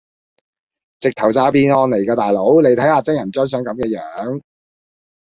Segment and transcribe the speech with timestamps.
[0.99, 4.41] 直頭詐騙案嚟㗎大佬你睇吓真人張相咁嘅樣